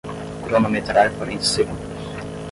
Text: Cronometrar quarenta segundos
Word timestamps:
Cronometrar 0.45 1.11
quarenta 1.11 1.43
segundos 1.43 1.87